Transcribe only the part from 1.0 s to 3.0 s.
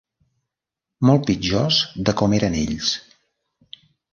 Molt pitjors de com eren ells!